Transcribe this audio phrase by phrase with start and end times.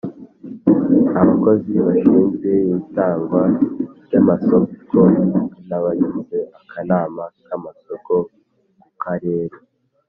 [1.21, 3.41] Abakozi bashinzwe itangwa
[4.05, 4.97] ry amasoko
[5.67, 8.13] n abagize akanama k amasoko
[8.81, 9.55] ku Karere